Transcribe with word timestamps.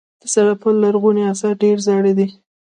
د 0.21 0.23
سرپل 0.33 0.75
لرغوني 0.83 1.21
اثار 1.31 1.53
ډیر 1.63 1.77
زاړه 1.85 2.11
دي 2.17 2.27